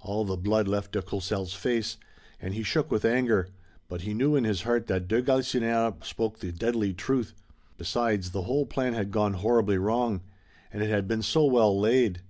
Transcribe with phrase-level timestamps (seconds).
[0.00, 1.98] All the blood left de Courcelles' face,
[2.42, 3.50] and he shook with anger,
[3.86, 7.32] but he knew in his heart that de Galisonnière spoke the deadly truth.
[7.76, 10.22] Besides, the whole plan had gone horribly wrong.
[10.72, 12.22] And it had been so well laid.